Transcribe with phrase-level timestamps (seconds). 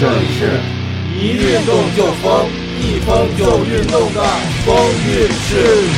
[0.00, 0.60] 这里是
[1.12, 2.46] 一运动就疯，
[2.80, 4.22] 一疯就运动的
[4.64, 4.76] 风
[5.08, 5.88] 韵事。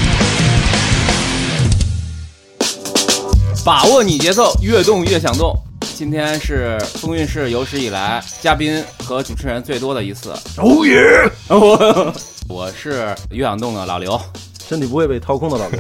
[3.63, 5.55] 把握你节奏，越动越想动。
[5.99, 10.31] 今天是风韵事有史以来嘉宾和主持人最多的一次。
[10.57, 11.31] 哦耶！
[11.49, 12.15] 我
[12.49, 14.19] 我是越想动的老刘，
[14.67, 15.79] 身体不会被掏空的老刘。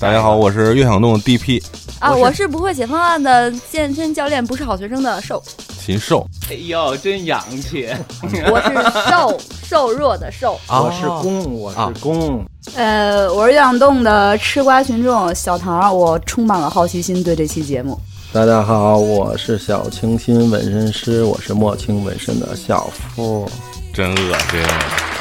[0.00, 1.60] 大家好，我是越想动的 DP
[1.98, 5.42] 啊，我是不会写方案的健身教练，不是好学生的瘦。
[5.80, 6.24] 禽兽。
[6.48, 7.88] 哎呦，真洋气！
[8.22, 12.44] 我是瘦 瘦弱的瘦，我是公，我是公。
[12.76, 17.98] 呃，我是越想动的吃瓜群众小唐，我充满了好奇心对这期节目。
[18.32, 23.50] 大家好，我是小清新纹身师，我是莫青纹身的小付。
[23.92, 24.60] 真恶心，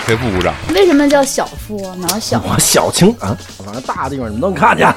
[0.08, 0.56] 谁不鼓掌？
[0.74, 1.94] 为什么叫小付？
[1.96, 2.42] 哪小？
[2.48, 4.88] 我小青啊，反正大地方你们都能看见。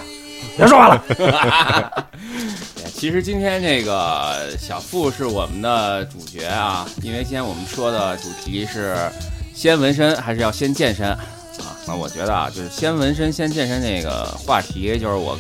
[0.57, 2.07] 别说话了。
[2.95, 8.97] 其实今天这个小付是我们的主角啊，因为今天我们说的主题是
[9.53, 11.19] 先纹身还是要先健身啊？
[11.89, 15.37] 那我觉得啊，就是先纹身先健身这个话题，就是我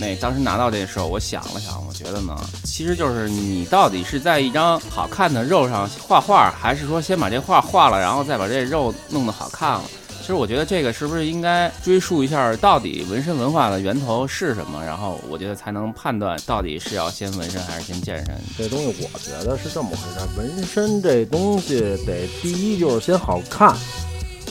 [0.00, 2.34] 那当时拿到这时候，我想了想，我觉得呢，
[2.64, 9.82] 其实就是你到底是在一张好看的肉上画画，还是说先把这画画了，然后再把这肉弄得好看了？
[10.18, 14.82] 其实我觉得这个是不是应该追溯一下，到底纹身文化的源头是什么？
[14.84, 18.34] 然后我觉得才能判断到底是要先纹身还是先健身。
[18.56, 23.74] 这东西我觉得是这么回事，纹身这东西得第一就是先好看，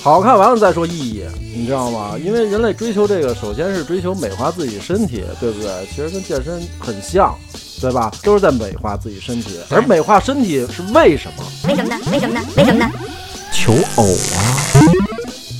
[0.01, 2.15] 好看完了再说意义，你知道吗？
[2.23, 5.69] 因为人类追求这个，首先是追求美化自己身体，对不对？
[5.89, 7.35] 其实跟健身很像，
[7.81, 8.11] 对吧？
[8.23, 11.43] 都是在美化自己身体，而美化身体是为什么？
[11.67, 11.99] 为什么呢？
[12.11, 12.45] 为什么呢？
[12.55, 12.89] 为什么呢？
[13.51, 14.39] 求偶啊！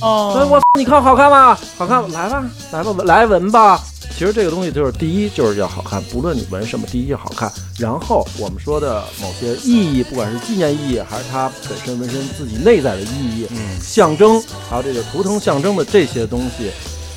[0.00, 1.58] 哦，所以我你看好看吗？
[1.76, 3.78] 好看，来吧，来吧，来闻吧。
[4.20, 7.50] 其实这个东西就是第一就是要好看，不论你纹什么，第一要好看。
[7.78, 16.70] 然后我们说的某些意义，不管是纪念意义，还是它本身纹身自己内在的意义、嗯象征，还有这个图腾象征的这些东西，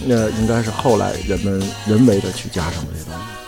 [0.05, 3.42] 那应该是后来人们人为的去加上的这些东西。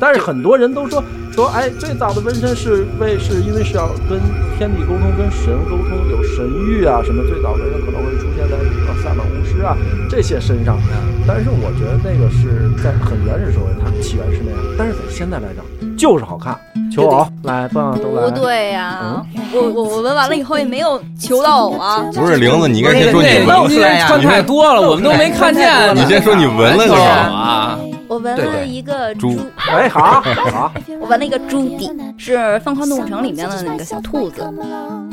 [0.00, 1.02] 但是很多人都说
[1.34, 4.20] 说，哎，最早的纹身是为是因为是要跟
[4.56, 7.20] 天地沟通、跟神沟通，有神域啊什么。
[7.28, 9.76] 最早纹身可能会出现在比如萨满巫师啊
[10.08, 10.78] 这些身上。
[11.26, 14.60] 但是我觉得那个是在很原始社会，它起源是那样。
[14.78, 15.64] 但是在现在来讲，
[15.96, 16.56] 就是好看。
[16.94, 18.30] 求偶，来吧，都来。
[18.30, 19.20] 不对呀，
[19.52, 22.02] 我我我纹完了以后也没有求到偶啊。
[22.14, 25.68] 不是玲子，你应该先说你那纹今天穿太多了，我们都没看见。
[25.96, 27.02] 你先说你纹了就好？
[27.02, 27.78] 啊，
[28.18, 30.20] 我纹了一个猪猪，哎，好
[30.50, 34.42] 好， 我闻了一个猪底，是《疯狂动物城》里面的那个小兔子。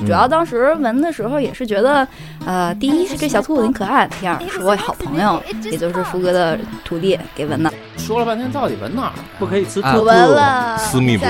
[0.03, 2.07] 主要当时闻的时候也是觉得，
[2.47, 7.71] 呃，第一是这小兔子挺可爱，第二是我好朋友，也就是福哥的徒弟给闻的。
[7.95, 9.11] 说了半天到底闻哪儿？
[9.37, 10.05] 不可以吃兔我兔。
[10.05, 11.25] 纹了私密部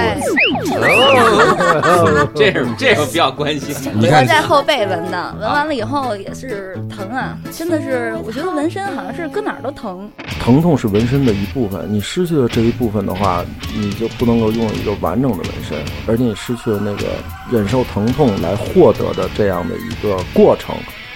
[2.34, 3.76] 这是 这个比较关心。
[3.94, 10.10] 我你看在后背闻的，闻完了以后也是疼啊，真的是，我觉得纹身好像是搁哪儿都疼。
[10.40, 13.44] 疼痛是纹身的一部部分，你失去了这一部分的话，
[13.76, 17.08] 你就不能够拥有一个完整的纹身，而且你失去了那个
[17.52, 20.76] 忍受疼痛来获得的这样的一个过程。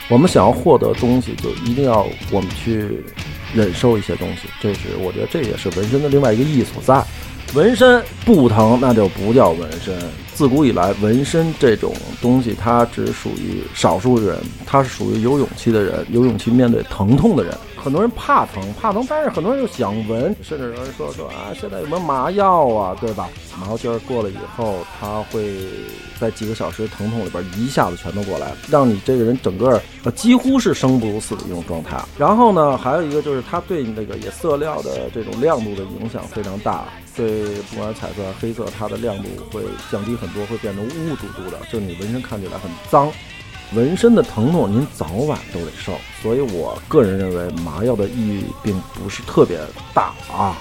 [0.10, 3.04] 我们想要获得东西，就一定要我们去
[3.54, 7.04] 忍受一些东西，这是我觉得这也是纹身的另外一个意义所在。
[7.56, 9.96] 纹身不疼，那就不叫纹身。
[10.34, 17.58] 自古以来，纹身这种东西，它只属于少数人，它是属于有勇气的人，有勇气面对疼痛的人。
[17.82, 23.30] 很多人怕疼，怕疼，但是很多人又想纹，甚至有人说说啊，现在有没有麻药啊，对吧？
[23.60, 25.56] 麻药劲儿过了以后，它会
[26.20, 31.98] 在几个小时疼痛里边一下子全都过来，让你这个人整个呃几乎是生不如死的一种状态。
[32.18, 36.86] 然后呢，还有一个就是它对你这个也色料的这种亮度的影响非常大，
[37.16, 43.12] 对不管彩色、黑色，它的亮度会降低很多，会变成雾嘟嘟的，就你纹身看起来很脏。
[43.74, 49.60] 纹身的疼痛您早晚都得受，所以我个人认为麻药的意义并不是特别
[49.94, 50.58] 大啊。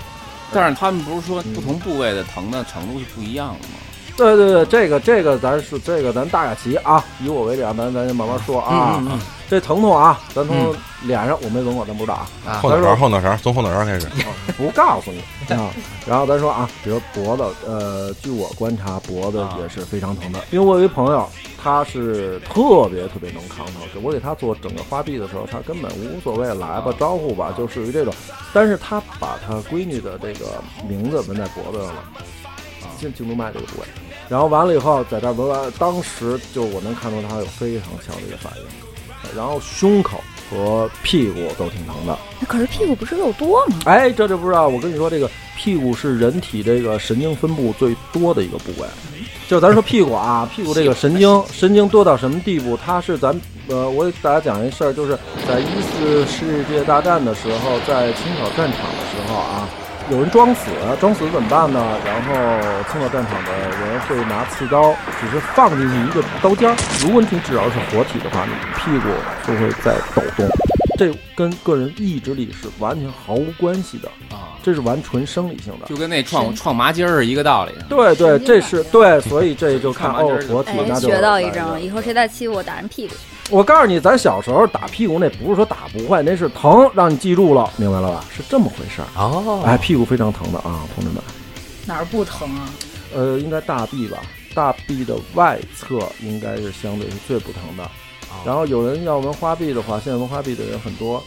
[0.53, 3.75] 但是他们不是说不同部位的疼的程度是不一样的吗？
[4.19, 8.97] 对对对，这个这个咱是这个咱大概齐啊，以我为例啊，咱咱慢慢说啊。
[8.99, 10.75] 嗯嗯这疼痛啊，咱从
[11.05, 12.61] 脸上我没纹过，咱不知道啊。
[12.61, 14.07] 后脑勺，后脑勺，从后脑勺开始。
[14.59, 15.23] 不告诉你
[15.55, 15.71] 啊。
[16.07, 20.39] 然后咱说啊，比如脖子，呃，据我观察，脖子也是非常疼的。
[20.51, 21.27] 因为我有一朋友，
[21.63, 28.13] 他是特别特别能扛疼，我给他做整个花臂的时候，他根本无所谓，来吧，招呼吧，就属于这种。
[28.53, 32.05] 但是他把他闺女的这个名字纹在脖子上了，
[32.99, 33.87] 颈颈动脉这个部位。
[34.29, 38.65] 然后完了以后，在这儿纹完，当时就我能看出他有非常强烈的一个反应。
[39.37, 42.17] 然后胸口和屁股都挺疼的。
[42.47, 43.79] 可是屁股不是肉多吗？
[43.85, 44.69] 哎，这就不知道。
[44.69, 48.87] 我跟你说，这个屁股是人体这个神经分布最多的一个部位，
[49.49, 52.77] 就咱说屁股啊， 屁股这个神经神经多到什么地步？
[52.77, 53.39] 它是咱
[53.69, 59.69] 呃，我给大家讲一事儿，就是在一次世界大战的时候，在青岛战场的时候啊，
[60.11, 60.71] 有人装死，
[61.01, 61.85] 装死怎么办呢？
[62.05, 62.35] 然后
[62.91, 69.09] 冲到战场的人会拿刺刀，只是放进去一个刀尖儿，如果你只要是活体的话，你屁股
[69.47, 70.49] 就会在抖动。
[70.97, 75.87] 这跟个人意志力是完全毫无关系的，啊，这是完纯生理性的。
[75.87, 77.73] 就跟那创创麻筋儿是一个道理。
[77.89, 83.15] 对对，这是对，所以这就看哦， 活体那哎，就学到一招，了以后谁再欺负我，打人屁股。
[83.49, 88.23] 我告诉你，咱小时候打屁股那不是说打不坏，那是疼，让你记住了，明白了吧？
[88.37, 89.09] 是这么回事儿。
[89.17, 91.23] 哦哎，屁股非常疼的啊，同志们。
[91.87, 92.69] 哪儿不疼啊？
[93.15, 94.19] 呃，应该大臂吧，
[94.55, 97.91] 大臂的外侧应该是相对是最不疼的。
[98.45, 101.25] 然后有人要纹花臂的话，现在纹花臂的人很多。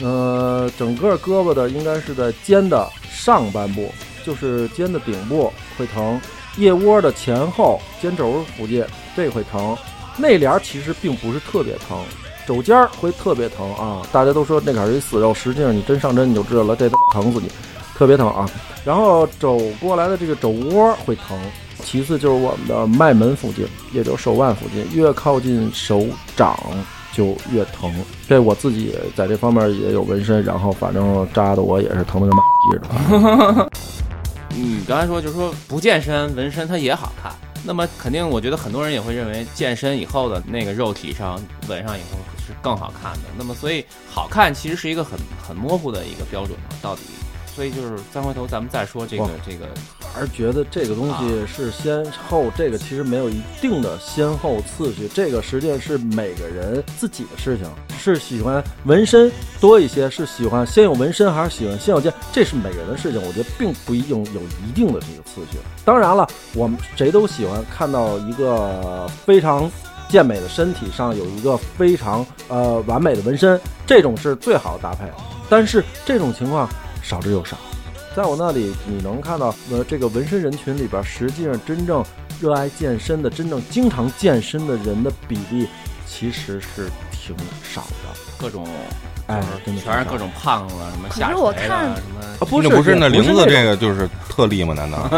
[0.00, 3.92] 呃，整个胳膊的应该是在肩的上半部，
[4.24, 6.20] 就是肩的顶部会疼，
[6.56, 8.84] 腋窝的前后肩轴附近
[9.16, 9.76] 这会疼，
[10.16, 11.98] 内帘儿其实并不是特别疼，
[12.46, 14.06] 肘尖儿会特别疼啊！
[14.12, 17.50] 大家都说那杆儿是一死肉，实际上你真上针你就知道了，这他妈疼死你，
[17.96, 18.48] 特别疼啊！
[18.84, 21.36] 然后肘过来的这个肘窝会疼，
[21.82, 26.06] 其次就是我们的脉门附近，也就是手腕附近，越靠近手
[26.36, 26.56] 掌
[27.18, 27.92] 就越疼。
[28.28, 32.78] 这我自己在这方面也有纹身，然后反正扎的我也是疼的跟妈 似
[33.58, 33.70] 的。
[34.50, 37.32] 你刚才说就是说不健身纹身它也好看，
[37.64, 43.28] 那么肯定我觉得很多人也会认为健身以后的那个肉体上纹上以后是更好看的。
[43.36, 47.02] 那么所以好看其实是一个很很模糊的一个标准嘛，到底。
[47.54, 49.66] 所以就是再回头咱们再说这个这个
[50.18, 57.66] 而觉得这个东西是先后，这个其实没有一定的先后次序，这个实际上是每个人自己的事情，
[57.98, 59.30] 是喜欢纹身
[59.60, 65.58] 多一些，是喜欢先有纹身还是喜欢先有剑，这是每个人的事情，我觉得并不一定有一定的这个次序。
[65.84, 69.70] 当然了，我们谁都喜欢看到一个非常。
[70.10, 75.04] 健美的身体上有一个非常呃完美的纹身，这种是最好的搭配。
[75.50, 76.66] 但是这种情况
[77.02, 77.58] 少之又少。
[78.18, 82.04] 在我那里，你能看到，呃，这个纹身人群里边，实际上真正
[82.40, 85.68] 热爱健身的、真正经常健身的人的比例，
[86.04, 88.18] 其实是挺少的。
[88.36, 88.66] 各种
[89.28, 94.74] 哎，真的全是各种胖子，什么下可是我看什么啊，不是那不是那也玲子这个，就是特例吗？
[94.74, 95.08] 难道？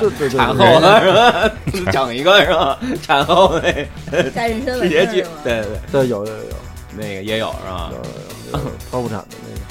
[0.00, 1.92] 对对对对，产后的是吧？
[1.92, 2.78] 整一个是吧？
[3.02, 3.60] 产后
[4.10, 5.28] 那加人参直接去纹？
[5.44, 6.56] 对对对，对 有有有有
[6.96, 7.92] 那个也有是吧？
[7.92, 9.65] 有有有剖腹产的那个，啊，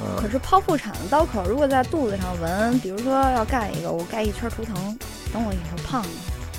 [0.00, 4.74] 嗯可，是剖腹产的刀口，如果在肚子上纹，比如说要盖一个，我盖一圈图腾，
[5.32, 6.08] 等我以后胖了，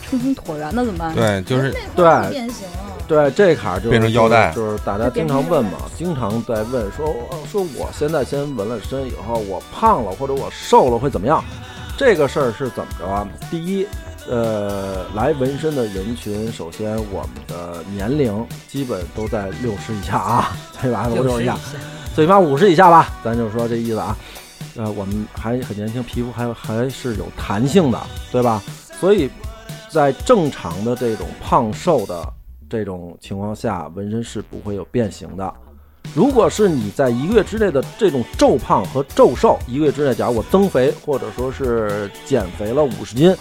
[0.04, 1.14] 撑成椭圆的怎么办？
[1.14, 2.94] 对，就是那块儿就变形了。
[3.08, 11.42] 对这坎儿就变成腰带就是大家经常问嘛，经常在问说哦说我现在先纹了身以后，我胖了或者我瘦了会怎么样？
[11.98, 13.26] 这个事儿是怎么着啊？
[13.50, 13.88] 第一，
[14.30, 21.08] 呃，来纹身的人群，首先我们的年龄基本都在六十以下啊，对吧？
[21.08, 21.58] 六十以下，
[22.18, 24.18] 最起码五十以下吧，咱就说这意思啊。
[24.76, 28.60] 呃，我们还很年轻，皮肤还还是有弹性的，对吧？
[29.00, 29.30] 所以
[29.88, 32.28] 在正常的这种胖瘦的
[32.68, 35.54] 这种情况下，纹身是不会有变形的。
[36.16, 43.32] 如果是你在一个月之内的这种骤胖和骤瘦，一个月之内，假如我增肥或者说是减肥了五十斤，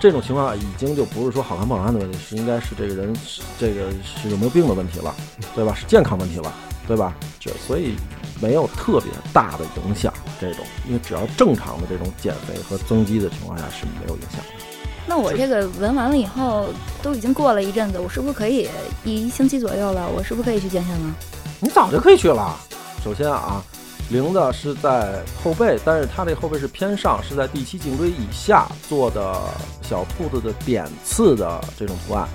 [0.00, 3.14] 这种情况已经就不是说好看不好看的问题，是应该是这个人
[3.60, 5.14] 这个是有没有病的问题了，
[5.54, 5.72] 对吧？
[5.72, 6.52] 是健康问题了，
[6.86, 7.14] 对吧？
[7.40, 7.94] 这所以
[8.40, 10.12] 没有特别大的影响。
[10.40, 14.64] 这种，因为只要正常的这种减肥和增肌的情况下是没有影响的。
[15.06, 16.66] 那我这个纹完了以后，
[17.02, 18.68] 都已经过了一阵子，我是不是可以
[19.04, 20.08] 一星期左右了？
[20.08, 21.14] 我是不是可以去健身了？
[21.60, 22.56] 你早就可以去了。
[23.02, 23.62] 首先啊，
[24.10, 29.40] 零的是在后背，但是它这后背是偏上，是在第七颈椎以下做的
[29.82, 32.28] 小兔子的点刺的这种图案。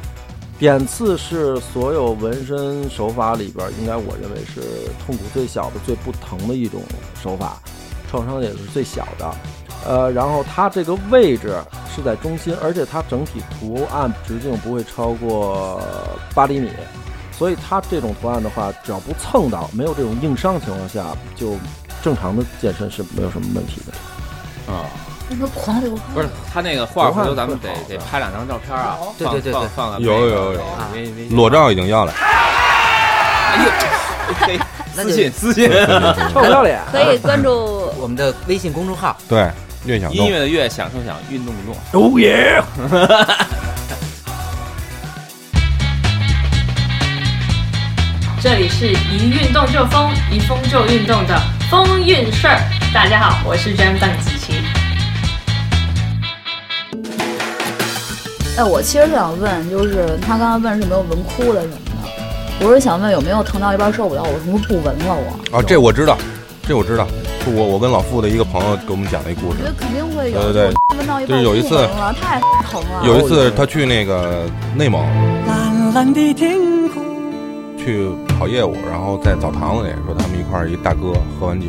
[0.60, 4.62] 点刺是所有纹身手法里边，应该我认为是
[5.06, 6.82] 痛苦最小的、最不疼的一种
[7.24, 7.58] 手法，
[8.12, 9.34] 创伤也是最小的。
[9.88, 11.58] 呃，然后它这个位置
[11.96, 15.82] 是在中心，而且它整体图案直径不会超过
[16.36, 16.70] 八厘米，
[17.32, 21.56] 所以它这种图案的话，只要不蹭到，没有这种硬伤情况下，就
[22.04, 24.74] 正常的健身是没有什么问题的。
[24.74, 24.84] 啊，
[25.32, 30.62] 那个狂流汗不是他那个画，回头咱们得得拍两张照片啊，放对对对对放放有有有
[30.94, 34.60] 微微裸照已经要了，哎呦，
[34.96, 36.82] 私信私信，臭不要脸！
[36.92, 39.48] 可以关注 我们的微信公众号对，
[39.86, 41.76] 越享音乐的乐，享受享，运动的动。
[41.94, 42.62] 哦耶！
[48.42, 52.60] 这里是一运动就疯，一疯就运动的风韵事儿。
[52.92, 54.64] 大家好，我是 Jam 邓紫棋。
[58.60, 61.76] 哎，我其实是想问，就是他刚刚问是有没有纹哭了什么
[62.60, 65.58] 的，我是想问有没有疼到一半受不了，我是不是不纹了我？
[65.58, 66.18] 啊，这我知道，
[66.68, 67.08] 这我知道，
[67.46, 69.64] 是我我跟老傅的一个朋友给我们讲的一故事我觉。
[69.64, 70.44] 得肯定会有。
[70.44, 73.02] 对对对我纹到一半就是有一次不了，太疼了。
[73.06, 74.44] 有一次他去那个
[74.76, 75.02] 内蒙
[75.48, 76.58] 蓝蓝的天
[76.90, 77.02] 空。
[77.78, 81.68] 去跑业务，然后在澡堂子里说他们一块儿一大哥喝完酒，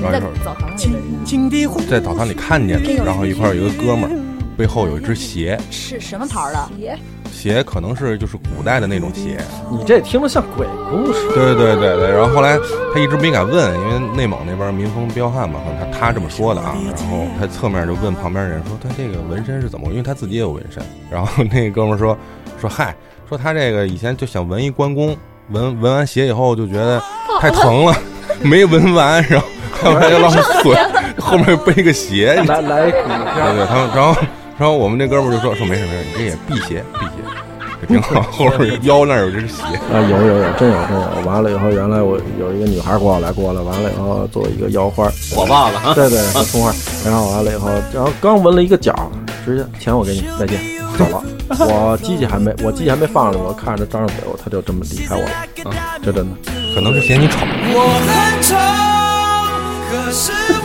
[0.00, 4.14] 然后一会儿澡堂里在澡堂里看见的，然后一块儿有一个哥们儿
[4.58, 6.58] 背后有一只鞋，是什么牌儿的？
[6.80, 6.98] 鞋
[7.30, 9.38] 鞋可能是就是古代的那种鞋，
[9.70, 11.28] 你这听着像鬼故事。
[11.32, 12.58] 对对对对，然后后来
[12.92, 16.76] 他一直没敢问，因为内蒙那边民风彪悍嘛，可能他他这么说的啊。
[16.84, 19.86] 然后他侧面就问旁边人说他这个纹身是怎么？
[19.90, 20.82] 因为他自己也有纹身。
[21.08, 22.18] 然后那 哥们儿说
[22.60, 22.92] 说嗨，
[23.28, 25.16] 说他这个以前就想纹一关公，
[25.50, 27.00] 纹纹完鞋以后就觉得
[27.40, 27.94] 太疼了，
[28.42, 29.46] 没纹完，然后
[29.80, 30.76] 后来就浪损，
[31.20, 34.20] 后面背个鞋，你来来一股对对，他们然后
[34.58, 37.12] 然后我们那哥们儿就说说没事没事，你这也辟邪辟邪，
[37.80, 39.62] 这挺好，后边腰那儿有只鞋。
[39.94, 41.20] 啊，有有有，真有真有。
[41.24, 45.94] 完了以后，原来我有一个女孩过来过来，完了以后做一个腰花，火爆了啊！
[45.94, 46.72] 对对，葱花。
[47.04, 48.92] 然后完了以后，然后刚纹了一个角，
[49.44, 50.58] 直接钱我给你，再见，
[50.98, 51.22] 走了。
[51.60, 55.30] 我机器还没，我机器还没放着，我看着他张着嘴，我他就这么离开我了。
[55.70, 56.36] 啊，这真的。
[56.74, 57.38] 可能是嫌你丑。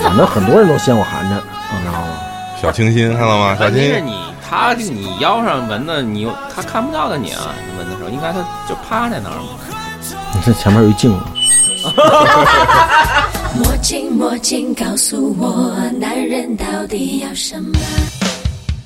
[0.01, 2.32] 反正很多人都嫌我寒碜，你知道吗？
[2.63, 3.57] 小清新看到吗？
[3.59, 8.39] 小清新，是你他你腰上纹的，你他看不到的你啊，你纹的时候应该他
[8.69, 9.59] 就趴在那儿嘛。
[10.33, 11.25] 你这前面有一镜子。
[13.57, 17.77] 墨镜墨镜，告诉我，男人到底要什么？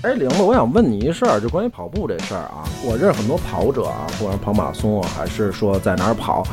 [0.02, 2.66] 哎，玲子，我想问你一事儿，就关于跑步这事儿啊。
[2.84, 6.44] 我认识很多跑者啊，不管是跑马拉松啊，还是说在哪儿跑，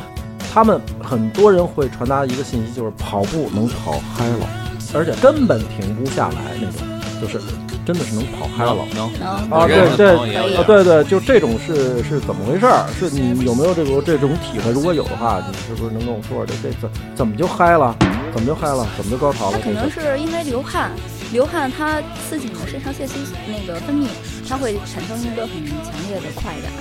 [0.53, 4.47] 他们很多人会传达一个信息，就是跑步能跑嗨了，
[4.93, 6.87] 而且根本停不下来那种，
[7.21, 7.39] 就是
[7.85, 8.75] 真的是能跑嗨了。
[8.93, 12.85] 能能啊，对对啊，对对，就这种是是怎么回事儿？
[12.99, 14.71] 是你有没有这个这种体会？
[14.71, 17.95] 如果有的话，你是不是能跟我说说这这怎怎么就嗨了？
[18.33, 18.87] 怎么就嗨了？
[18.97, 19.57] 怎么就高潮了？
[19.57, 20.91] 它可能是因为流汗，
[21.31, 23.15] 流汗它刺激你的肾上腺素
[23.47, 24.07] 那个分泌，
[24.47, 26.71] 它会产生一个很强烈的快感。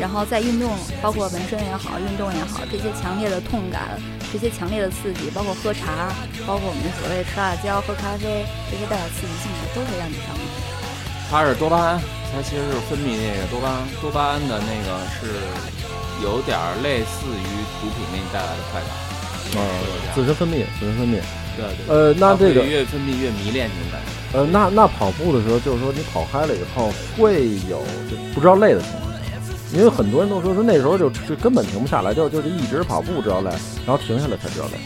[0.00, 0.70] 然后在运动，
[1.00, 4.00] 包括纹身也好，运动也好，这些强烈的痛感，
[4.32, 6.12] 这些强烈的刺激，包括喝茶，
[6.46, 10.44] 包括我们所谓吃辣椒、喝咖啡，这些带有刺激性的，都会让你上瘾。
[11.30, 12.00] 它是多巴胺，
[12.34, 15.38] 它其实是分泌那个多巴胺，多巴胺的那个是
[16.22, 17.46] 有点类似于
[17.80, 18.90] 毒品给你带来的快感。
[19.54, 19.62] 呃，
[20.14, 21.22] 自身分泌，自身分泌。
[21.56, 21.86] 对对。
[21.86, 24.08] 呃，那这个越分泌越迷恋这种感觉。
[24.38, 27.78] 呃，那那跑步的时候，就是说你跑嗨了以后，会有
[28.10, 29.03] 就不知道累的情况下，
[29.74, 33.50] 因为很多人都说说那时候就就根本停不下来，就就是一直跑步知道累，
[33.84, 34.78] 然后停下来才知道累。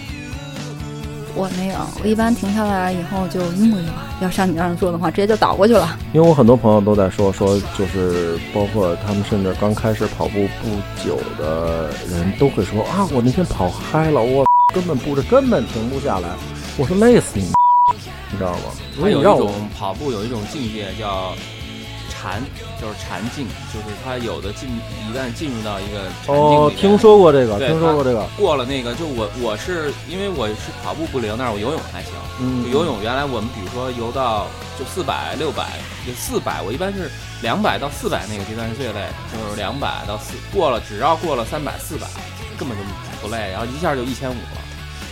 [1.35, 3.95] 我没有，我一般停下来以后就晕过去了。
[4.21, 5.97] 要像你这样说的话，直接就倒过去了。
[6.13, 16.29] 因为我很多朋友都在说说，就是包括他们甚至刚开始跑步不久的人都会说啊，我那天跑嗨了，我 根本不是根本停不下来。
[16.77, 17.45] 我说累死你，
[18.33, 18.63] 你知道吗？
[18.97, 21.35] 因它有一种跑步有一种境界叫
[22.21, 22.43] 禅，
[22.81, 32.13] 就是禅境，就是他有的进一旦进入到一个哦听说过这个，听说过这个，过了那个，就我我是因为我是跑步不灵，但是我游泳还行。
[32.41, 34.47] 嗯就游泳原来我们比如说游到
[34.79, 37.11] 就四百、六百，就四百，我一般是
[37.43, 42.07] 两百到四百那个阶段是最累的，就是两百到四过了，只要过了三百、四百，
[42.59, 42.85] 根本就
[43.21, 44.59] 不累，然后一下就一千五了。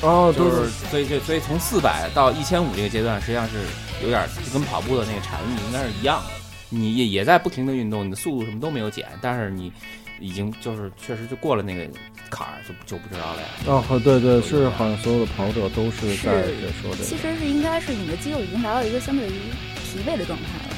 [0.02, 3.54] 哦，就就是所以就所以从四百到一千五这个阶段，实际上是
[4.02, 6.35] 有点就跟跑步的那个禅意应该是一样的。
[6.68, 9.73] 你也也在不停的运动，你的速度什么都没有减，但是你
[10.18, 11.82] 已经就是确实就过了那个
[12.30, 13.49] 坎儿，就就不知道了呀。
[13.66, 17.04] 哦，对对，是好像所有的跑者都是在在说这个。
[17.04, 19.30] 其实是应该是你的肌肉已经达到一个相对于
[19.76, 20.75] 疲惫的状态了，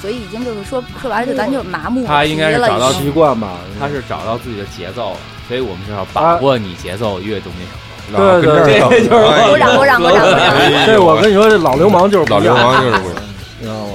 [0.00, 2.06] 所以已经就是说说白了就咱就麻木了。
[2.06, 7.82] 他应该是找到习惯吧，他是找到自己的节奏了，所以我们是要把握你节奏越动那什么。
[8.08, 13.08] 对对这儿对有鼓掌鼓掌鼓掌鼓掌哎这 我跟你说，这老流氓就是老流氓就是不
[13.64, 13.74] 一样。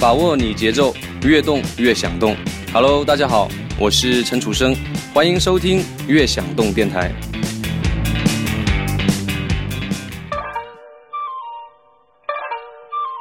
[0.00, 2.34] 把握你节奏，越动越想动。
[2.72, 4.74] Hello，大家好，我是陈楚生，
[5.12, 7.12] 欢迎收听越想动电台。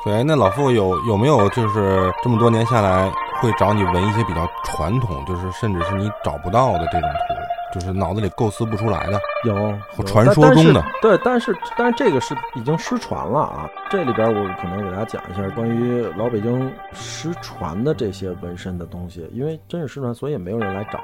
[0.06, 7.34] 对，那老傅有有没有就是这么多年下来，会找你纹一些比较传统，就是甚至是你找不到的这种图，
[7.74, 9.20] 就是脑子里构思不出来的？
[9.46, 9.54] 有
[9.96, 13.70] 或传说中的对，但是但是这个是已经失传了啊。
[13.90, 21.00] 这里边我可能给大家讲一下关于老北京失传的这些纹身的东西，因为真是失传，所以也没有人来找，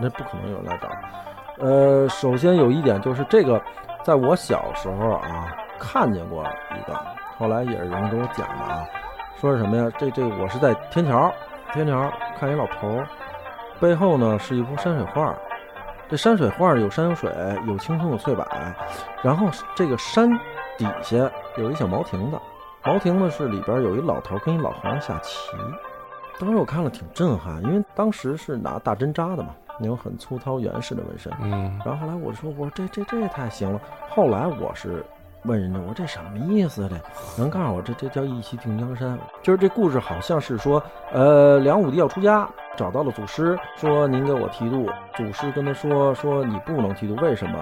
[0.00, 0.88] 那不可能有人来找。
[1.58, 3.60] 呃，首先有一点就是这个，
[4.04, 5.48] 在我小时候啊
[5.78, 6.44] 看见过
[6.76, 6.96] 一个，
[7.36, 8.84] 后来也是人给我讲的啊，
[9.40, 9.90] 说是什么呀？
[9.98, 11.32] 这这我是在天桥，
[11.72, 13.08] 天桥看一老头儿，
[13.80, 15.36] 背后呢是一幅山水画儿。
[16.08, 17.32] 这山水画儿有山有水，
[17.66, 18.46] 有青松有翠柏，
[19.22, 20.30] 然后这个山
[20.78, 21.16] 底下
[21.56, 22.38] 有一小茅亭子，
[22.84, 25.56] 茅亭子是里边有一老头儿跟一老和尚下棋。
[26.38, 29.48] 当时我看了挺震撼，因为当时是拿大针扎的嘛，
[29.80, 31.32] 那种很粗糙原始的纹身。
[31.42, 33.80] 嗯，然后后来我就说，我说这这这也太行了。
[34.08, 35.04] 后来我是
[35.46, 36.88] 问人家，我这什么意思？
[36.88, 36.96] 这
[37.40, 39.18] 能告诉我这这叫一骑定江山？
[39.42, 44.88] 就是这故事好像是说，呃，梁武帝要出家，找到了祖师，说您给我剃度。
[45.14, 47.58] 祖师跟他说说你不能剃度，为什么？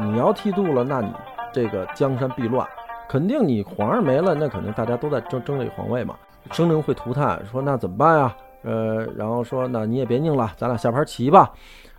[0.00, 1.12] 你要剃度了，那你
[1.52, 2.66] 这个江山必乱，
[3.08, 6.16] 肯定你皇上没了，那肯定大家都在争争这个皇位嘛，
[6.50, 7.40] 生灵会涂炭。
[7.46, 8.36] 说那怎么办呀？
[8.64, 11.50] 呃，然后说那你也别拧了，咱俩下盘棋吧。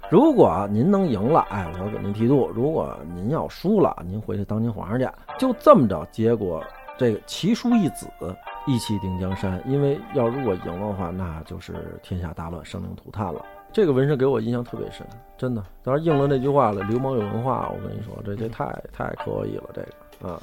[0.09, 5.07] 如果您能赢了，哎，我给您剃度；如果您要输了，您回去当您皇上去。
[5.37, 6.63] 就这么着，结果
[6.97, 8.07] 这个棋书一子，
[8.65, 9.61] 一骑定江山。
[9.67, 13.45] 因为要如果赢了的话，那就是天下大乱，生灵涂炭了。
[13.71, 15.05] 这个纹身给我印象特别深，
[15.37, 15.63] 真的。
[15.83, 17.71] 当然应了那句话了，流氓有文化。
[17.71, 19.87] 我跟你说，这这太太可以了，这个
[20.33, 20.41] 啊。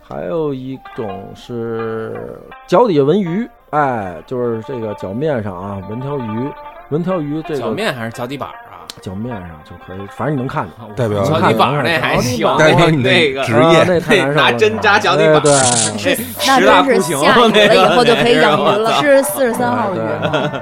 [0.00, 2.38] 还有一种是
[2.68, 6.48] 脚底下纹鱼，哎，就是这个脚面上啊纹条鱼，
[6.90, 8.65] 纹条鱼这个脚面还是脚底板啊？
[9.00, 15.52] 脚面上就可以，反正你能看见，代表脚底板那还行，代表你那个职业那太难受了 拿针扎脚底板，对
[15.98, 20.52] 这 那真是下雨了以后就可以养鱼了，是四十三号鱼吗？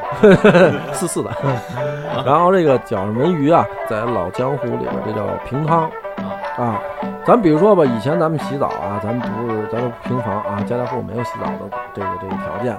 [0.92, 1.30] 四四的。
[2.24, 5.90] 然后这个脚上纹鱼啊，在老江湖里边这叫平汤
[6.56, 6.80] 啊。
[7.26, 12.78] 咱比如说吧，以前咱们洗澡啊，咱们不是咱们平房啊，家家户户没有洗澡的这个这个条件，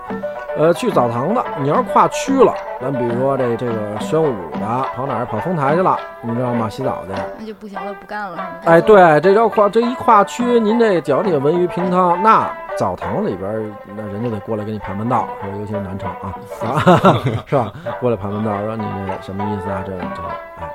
[0.55, 4.59] 呃，去澡堂子，你要是跨区了，咱比如说这这个宣武的
[4.95, 6.69] 跑哪儿跑丰台去了，你知道吗？
[6.69, 8.37] 洗澡去，那就不行了，不干了。
[8.65, 17.17] 哎，对，这叫跨这一跨区，您这脚底下纹鱼平汤，那澡堂里边那人家得过来给你盘盘道，说尤其是南城啊，啊，
[17.47, 17.73] 是吧？
[17.99, 19.81] 过来盘盘道，说你这什么意思啊？
[19.83, 20.21] 这这，
[20.61, 20.69] 哎，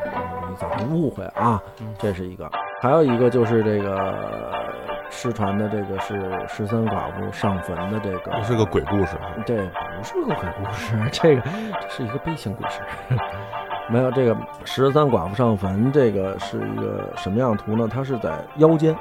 [0.50, 1.62] 你造成误会啊，
[2.00, 2.50] 这是一个。
[2.80, 4.74] 还有一个就是这个
[5.10, 9.18] 失传的这个是十三寡妇上坟的这个，这是个鬼故事。
[9.44, 9.58] 对
[9.98, 11.42] 不是个鬼故事， 这个
[11.78, 12.80] 这是一个悲情故事。
[13.90, 17.86] 没有这个十三寡妇上坟，这个是一个什么样的图呢？
[17.86, 18.96] 它是在腰间，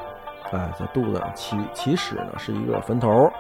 [0.52, 3.32] 哎，在肚子上起起始呢是一个坟头，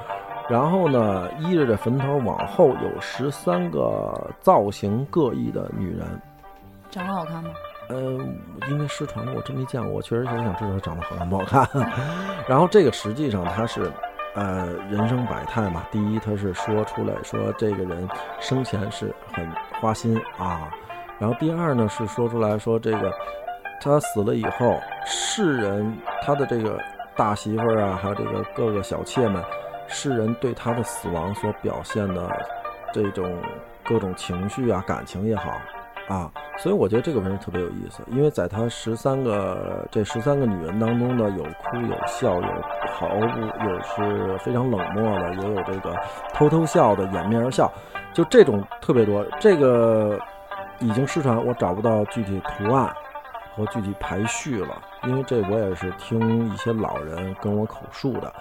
[0.47, 6.08] 然后呢依着这坟头往后有十三个造型各异的女人。
[6.89, 7.49] 长得好看吗？
[7.89, 7.97] 呃，
[8.69, 9.91] 因为失传了，我真没见过。
[9.91, 11.67] 我确实也想知道长得好看不好看。
[12.47, 13.91] 然后这个实际上它是，
[14.36, 15.84] 呃，人生百态嘛。
[15.91, 18.08] 第一，他是说出来说这个人
[18.39, 19.45] 生前是很
[19.82, 20.69] 花心啊。
[21.17, 23.12] 然后第二呢是说出来说这个
[23.82, 26.80] 他死了以后，世人他的这个
[27.15, 29.43] 大媳妇儿啊，还有这个各个小妾们，
[29.88, 32.30] 世人对他的死亡所表现的
[32.93, 33.36] 这种
[33.84, 35.52] 各种情绪啊、感情也好。
[36.10, 42.48] 啊，所以我觉得这个纹身特别有意思，因为在她十三个这十三个女人当中呢，有哭有笑，有
[42.91, 45.95] 毫不有是非常冷漠的，也有这个
[46.34, 47.72] 偷偷笑的，掩面而笑，
[48.12, 49.24] 就这种特别多。
[49.39, 50.19] 这个
[50.80, 52.91] 已经失传，我找不到具体图案
[53.56, 58.34] 和具体排序了，因为这我也是听一些老人跟我口述的，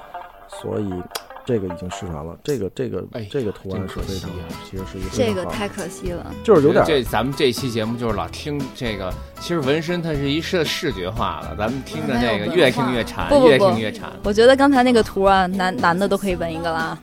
[0.46, 1.02] 所以。
[1.48, 4.28] 这个已经失传了，这个这个这个图案是非常，
[4.70, 14.10] 其实是一个这个太可惜了，就是有点这咱们这期节目就是老听这个，其实纹身它是一视视觉化的，咱们听着这个越听越馋，越听越馋。
[14.24, 16.98] 我觉得刚才那个图啊，男男的都可以纹一个啦，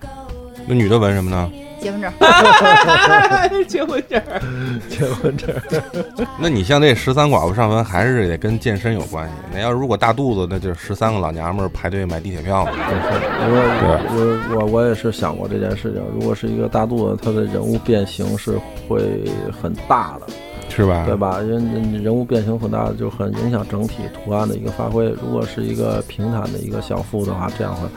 [0.67, 1.51] 那女的纹什么呢？
[1.85, 2.11] 结婚证。
[3.67, 4.21] 结婚证，
[4.89, 5.49] 结婚证。
[6.41, 9.33] 那你像这十三寡妇上坟，还是得跟健身有关系。
[9.53, 12.71] 那要如果大肚子，那就是十三个老娘们儿排队买地铁票嘛。
[12.73, 16.01] 我我我我也是想过这件事情。
[16.13, 19.23] 如果是一个大肚子，他的人物变形是会
[19.61, 20.27] 很大的，
[20.69, 21.03] 是吧？
[21.05, 21.39] 对吧？
[21.39, 25.05] 人人物变形很大的，就很影响整体图案的一个发挥。
[25.21, 27.87] 如果是一个平坦的一个小腹的话，这样会。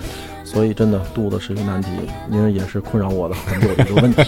[0.50, 1.90] 所以真的肚子是一个难题，
[2.30, 4.22] 因为也是困扰我的很久的一个问题。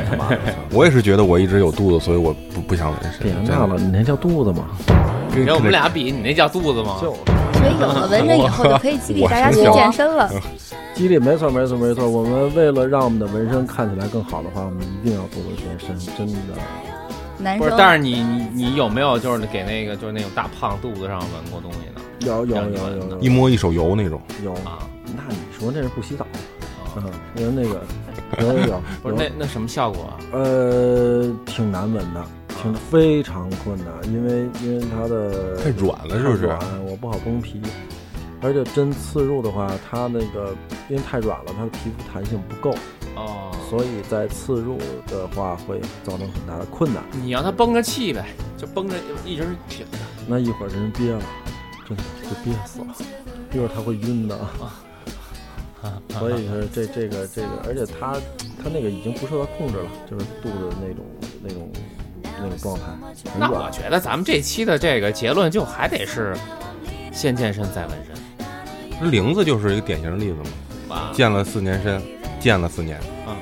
[0.72, 3.20] 我也是觉得我一直有肚子，所以我不不想纹身。
[3.20, 4.64] 别闹了，你那叫肚子吗？
[5.36, 6.96] 你跟我们俩比，你那叫肚子吗？
[7.02, 7.14] 就
[7.52, 10.30] 所以有了纹身以后，就可以激励大家去健身了。
[10.96, 12.08] 激励，没错，没错，没错。
[12.08, 16.34] 我们为了让我们的纹身看起来更好的话，我们一定要多多健身，真的。
[17.38, 22.00] 男不是，但是你你你有没有就是给那个就是那种大胖肚子上纹过东西呢？
[22.20, 24.18] 有有有有有，一摸一手油那种。
[24.42, 24.78] 有啊。
[25.70, 26.26] 那你说那是不洗澡？
[26.96, 27.04] 嗯，
[27.36, 27.82] 因为那个
[28.42, 30.18] 有有有， 不是那那什么效果啊？
[30.32, 36.46] 呃，挺难闻的，挺非常困难，因为因为它的太软了，是不是？
[36.86, 37.60] 我不好崩皮。
[38.44, 40.54] 而且针刺入的话，它那个
[40.88, 42.74] 因为太软了，它的皮肤弹性不够，
[43.14, 47.04] 哦，所以在刺入的话会造成很大的困难。
[47.22, 48.26] 你让它绷着气呗，
[48.58, 49.98] 就绷着一直挺着。
[50.26, 51.22] 那一会儿人憋了，
[51.88, 52.86] 真的就憋死了，
[53.52, 54.36] 一会儿它会晕的。
[56.18, 58.14] 所以是这这个这个，而且他
[58.62, 61.04] 他那个已经不受他控制了，就是肚子那种
[61.42, 61.70] 那种
[62.40, 62.82] 那种状态。
[63.38, 66.36] 那我觉得咱们这期的这个结论就还得是
[67.12, 70.36] 先健身再纹身玲子就是一个典型的例子
[70.88, 71.10] 嘛，啊。
[71.12, 72.00] 健了四年身，
[72.38, 73.34] 健了四年，啊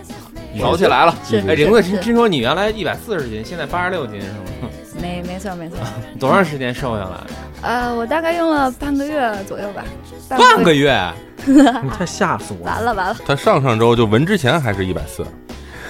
[0.58, 4.70] 跑起来了，是哎，玲子，是听听说你原来一百四十斤，现在八十六斤是吗？
[5.00, 5.78] 没没错没错。
[6.18, 7.20] 多长时间瘦下来？
[7.62, 9.84] 呃，我大概用了半个月左右吧。
[10.30, 10.98] 半个月，
[11.82, 12.72] 你太吓死我了！
[12.74, 15.24] 完了完了，他上上周就纹之前还是一百四，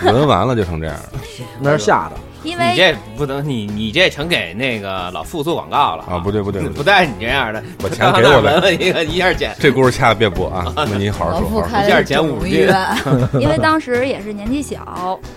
[0.03, 1.13] 纹完了就成这样了
[1.61, 2.17] 那是吓的。
[2.43, 6.19] 因为你这不能，你你这成给那个老傅做广告了啊！
[6.19, 10.73] 不对不对，不带你这样的，我钱给我闻的， 闻一个一下减，这故事掐的别播啊！
[10.75, 12.99] 那你好好说，好好说一下减五斤宠物医院，
[13.43, 14.81] 因为当时也是年纪小，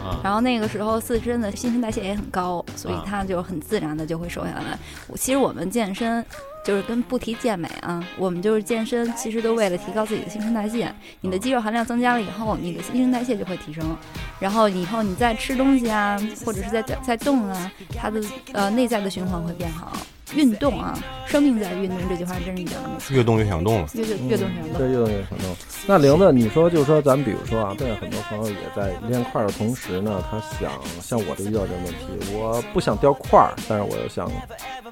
[0.02, 4.80] 啊然后那个时候自身的新陈代谢也很高，所以啊他就很自然的就会瘦下来。
[5.18, 6.26] 其实我们健身
[6.64, 10.94] 就是跟不提健美啊，我们就是健身，其实都为了提高自己的新陈代谢。
[11.22, 13.98] 你的肌肉含量增加了以后，你的新陈代谢就会提升，
[14.40, 18.22] 然后以后你再吃东西啊，或者是在在动啊，它的
[18.54, 19.92] 呃内在的循环会变好。
[20.36, 23.16] 运动啊，生命在于运动，这句话真是一点都没错。
[23.16, 23.88] 越动越想动了。
[23.94, 24.78] 越动越动越想动。
[24.78, 25.56] 对，越动越想动。
[25.86, 34.32] 那玲子，你说，就是说咱们比如说啊，现在很多朋友也在练块儿的同时呢，他想像我这遇到这个问题，我不想掉块儿，但是我又想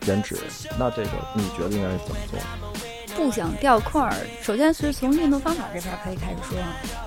[0.02, 0.36] 减脂，
[0.78, 2.40] 那这个你觉得应该是怎么做？
[3.14, 6.58] 不想掉块儿，首先是从运动方法这边可以开始说。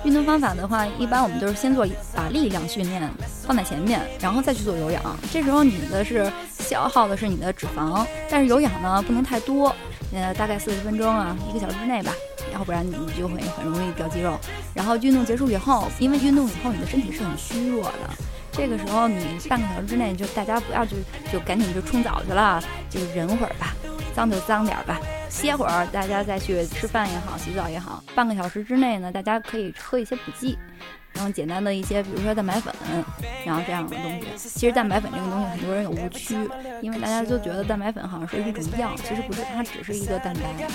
[0.03, 3.09] 运动方法的话，一般我们都是先做把力量训练
[3.41, 5.01] 放在前面，然后再去做有氧。
[5.31, 6.31] 这时候你的是
[6.67, 9.73] 消耗的是你的脂肪，但是有氧呢不能太多，
[10.13, 12.11] 呃，大概四十分钟啊，一个小时之内吧，
[12.53, 14.37] 要不然你就会很容易掉肌肉。
[14.73, 18.09] 然后运动结束以后，因为运动以后你的身体是很虚弱的。
[18.51, 20.95] 这个时候，你半个小时之内就大家不要就
[21.31, 23.75] 就赶紧就冲澡去了，就忍会儿吧，
[24.15, 24.97] 脏就脏点儿吧，
[25.29, 28.01] 歇会儿，大家再去吃饭也好，洗澡也好。
[28.15, 30.57] 半个小时之内呢，大家可以喝一些补剂，
[31.15, 32.73] 然后简单的一些，比如说蛋白粉，
[33.45, 34.49] 然后这样的东西。
[34.49, 36.35] 其实蛋白粉这个东西，很多人有误区，
[36.81, 40.67] 因为大家都觉得蛋白粉好像是一种药，其实不是，它只是一个蛋白。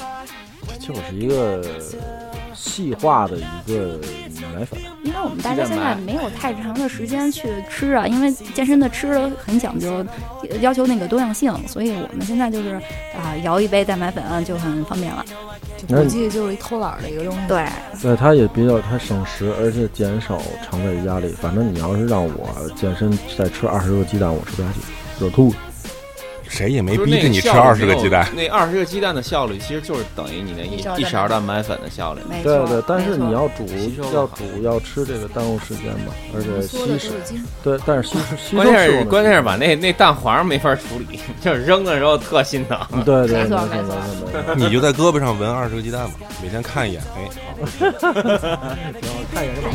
[0.79, 1.63] 就是一个
[2.55, 3.99] 细化的一个
[4.55, 4.79] 奶粉。
[5.03, 10.05] 因为我们大家现在没有太长的时间去吃啊，因为健身的吃很讲究，
[10.61, 12.75] 要求那个多样性，所以我们现在就是
[13.15, 15.25] 啊、摇一杯蛋白粉啊就很方便了。
[15.89, 17.41] 估计就是一偷懒的一个东西。
[17.49, 17.67] 对，
[18.03, 21.29] 对，它也比较它省时，而且减少肠胃压力。
[21.29, 25.53] 反正你要是让我健身再吃二十个鸡蛋，我吃不下去，热吐。
[26.51, 28.29] 谁也没逼着你吃二十个鸡蛋。
[28.35, 32.21] 那二十个鸡蛋的效率，其实就是等于你那一一勺蛋白粉的效率。
[32.43, 33.65] 对对，但是你要煮
[34.13, 42.77] 要煮要吃这个耽误时间嘛，而且说的稀释都是精对，但是吸收吸收关键是关键是把那那蛋黄没法处理， 就是扔的时候特心疼。
[43.05, 43.97] 对对，没错没没错
[44.37, 44.55] 没错。
[44.57, 47.29] 你就在胳膊上纹二十个鸡蛋吧，每天看一眼，哎，
[48.01, 48.13] 好。
[49.33, 49.71] 看一眼就好。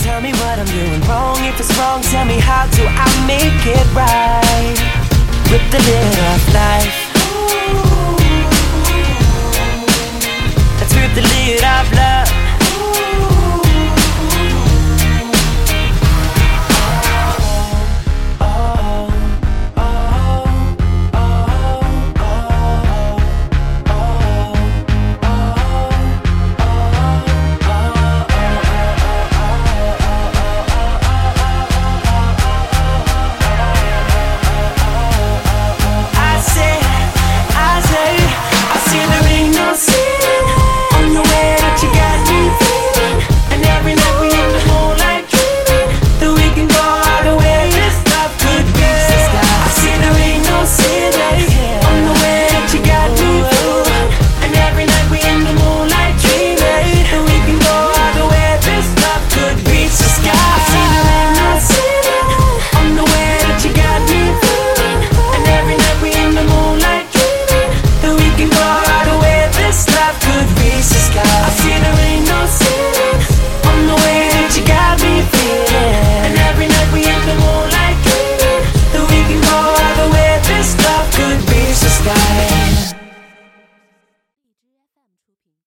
[0.00, 1.36] Tell me what I'm doing wrong.
[1.44, 4.97] If it's wrong, tell me how do I make it right?
[5.50, 6.98] Rip the lid off life.
[10.78, 12.27] Let's rip the lid off love.